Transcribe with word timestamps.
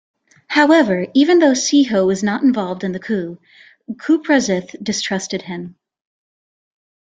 However, 0.47 1.05
even 1.13 1.37
though 1.37 1.51
Siho 1.51 2.07
was 2.07 2.23
not 2.23 2.41
involved 2.41 2.83
in 2.83 2.91
the 2.91 2.97
coup, 2.99 3.37
Kouprasith 3.99 4.75
distrusted 4.83 5.43
him. 5.43 5.75